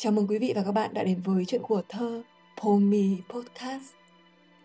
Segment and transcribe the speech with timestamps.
[0.00, 2.22] Chào mừng quý vị và các bạn đã đến với chuyện của thơ
[2.62, 3.92] Pomi Podcast.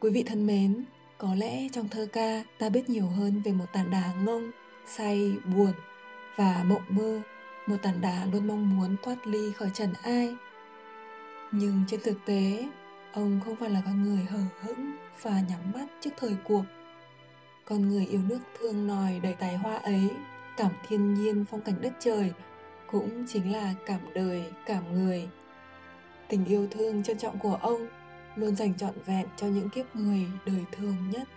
[0.00, 0.84] Quý vị thân mến,
[1.18, 4.50] có lẽ trong thơ ca ta biết nhiều hơn về một tảng đá ngông,
[4.86, 5.72] say, buồn
[6.36, 7.20] và mộng mơ.
[7.66, 10.36] Một tảng đá luôn mong muốn thoát ly khỏi trần ai.
[11.52, 12.68] Nhưng trên thực tế,
[13.12, 14.92] ông không phải là con người hờ hững
[15.22, 16.64] và nhắm mắt trước thời cuộc.
[17.64, 20.10] Con người yêu nước thương nòi đầy tài hoa ấy,
[20.56, 22.32] cảm thiên nhiên phong cảnh đất trời
[22.92, 25.28] cũng chính là cảm đời, cảm người.
[26.28, 27.88] Tình yêu thương trân trọng của ông
[28.36, 31.28] luôn dành trọn vẹn cho những kiếp người đời thường nhất.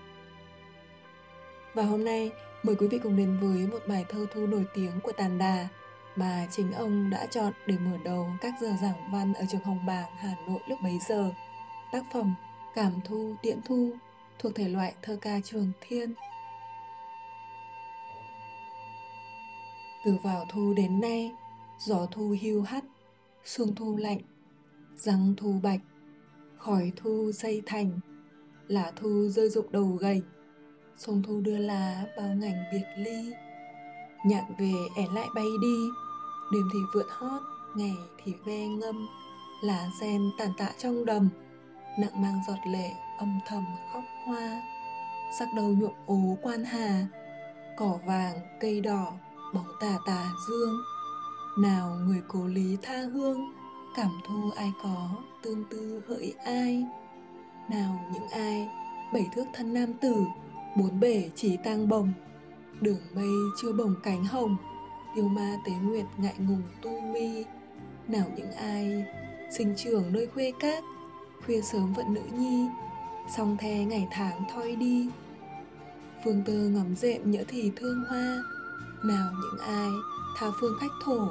[1.74, 2.32] Và hôm nay,
[2.64, 5.68] mời quý vị cùng đến với một bài thơ thu nổi tiếng của Tàn Đà
[6.16, 9.86] mà chính ông đã chọn để mở đầu các giờ giảng văn ở trường Hồng
[9.86, 11.32] Bàng, Hà Nội lúc bấy giờ.
[11.92, 12.36] Tác phẩm
[12.76, 13.90] Cảm Thu tiễn Thu
[14.40, 16.14] thuộc thể loại thơ ca trường thiên.
[20.06, 21.32] Từ vào thu đến nay,
[21.80, 22.84] gió thu hưu hắt,
[23.44, 24.20] sương thu lạnh,
[24.96, 25.82] răng thu bạch,
[26.58, 28.00] khói thu xây thành,
[28.68, 30.24] lá thu rơi rụng đầu gầy
[30.98, 33.34] sông thu đưa lá bao ngành biệt ly,
[34.26, 35.76] nhạn về ẻ lại bay đi.
[36.52, 37.42] Đêm thì vượt hót,
[37.76, 39.08] ngày thì ve ngâm,
[39.64, 41.30] lá sen tàn tạ trong đầm.
[42.00, 44.62] Nặng mang giọt lệ, âm thầm khóc hoa.
[45.40, 47.08] Sắc đầu nhuộm ố quan hà,
[47.78, 49.14] cỏ vàng, cây đỏ,
[49.54, 50.76] bóng tà tà dương
[51.58, 53.54] nào người cố lý tha hương,
[53.96, 55.10] cảm thu ai có,
[55.42, 56.86] tương tư hỡi ai.
[57.70, 58.70] Nào những ai,
[59.14, 60.16] bảy thước thân nam tử,
[60.78, 62.14] bốn bể chỉ tang bồng.
[62.82, 63.30] Đường mây
[63.62, 64.58] chưa bồng cánh hồng
[65.16, 67.44] tiêu ma tế nguyệt ngại ngùng tu mi.
[68.08, 69.06] Nào những ai,
[69.58, 70.84] sinh trưởng nơi khuê cát,
[71.46, 72.68] khuya sớm vận nữ nhi,
[73.38, 75.10] song the ngày tháng thoi đi.
[76.24, 78.38] Phương tơ ngắm dệm nhỡ thì thương hoa.
[79.04, 79.90] Nào những ai,
[80.38, 81.28] tha phương khách thổ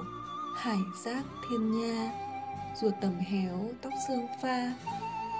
[0.55, 2.12] hải giác thiên nha
[2.80, 4.74] ruột tầm héo, tóc xương pha,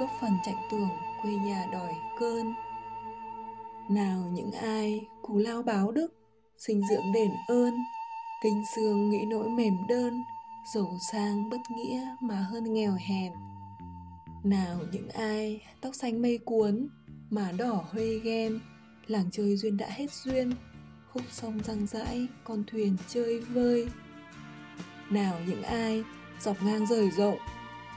[0.01, 0.89] góp phần chạy tưởng
[1.23, 2.55] quê nhà đòi cơn.
[3.91, 6.15] Nào những ai cú lao báo đức,
[6.59, 7.75] sinh dưỡng đền ơn
[8.43, 10.25] kinh xương nghĩ nỗi mềm đơn,
[10.75, 13.33] giàu sang bất nghĩa mà hơn nghèo hèn.
[14.45, 16.89] Nào những ai tóc xanh mây cuốn,
[17.31, 18.61] mà đỏ huê ghen,
[19.07, 20.53] làng chơi duyên đã hết duyên,
[21.13, 23.89] khúc sông răng rãi, con thuyền chơi vơi
[25.15, 26.05] nào những ai
[26.41, 27.39] dọc ngang rời rộng,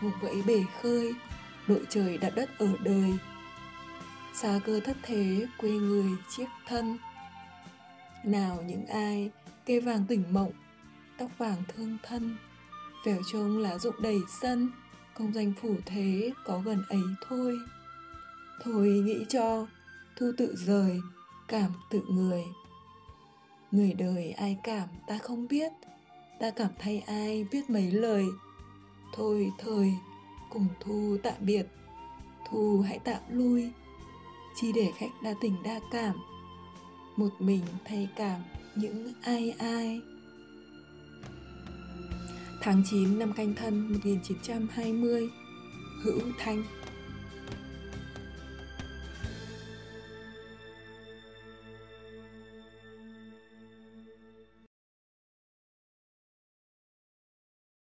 [0.02, 1.14] vùng vẫy bể khơi,
[1.68, 3.18] đội trời đặt đất ở đời.
[4.34, 6.98] Xa cơ thất thế, quê người, chiếc thân.
[8.24, 9.32] Nào những ai
[9.66, 10.52] kê vàng tỉnh mộng,
[11.18, 12.38] tóc vàng thương thân.
[13.06, 14.70] Vẻo trông lá rụng đầy sân,
[15.14, 17.58] công danh phủ thế có gần ấy thôi.
[18.64, 19.68] Thôi nghĩ cho,
[20.16, 21.02] thu tự rời,
[21.48, 22.44] cảm tự người.
[23.72, 25.72] Người đời ai cảm ta không biết
[26.40, 28.26] ta cảm thay ai viết mấy lời.
[29.14, 29.94] Thôi thời
[30.50, 31.66] cùng thu tạm biệt.
[32.50, 33.72] Thu, hãy tạm lui.
[34.56, 36.16] Chi để khách đa tình đa cảm.
[37.16, 38.42] Một mình thay cảm
[38.76, 40.02] những ai ai.
[42.62, 45.30] Tháng 9 năm canh thân 1920
[46.04, 46.64] Hữu Thanh.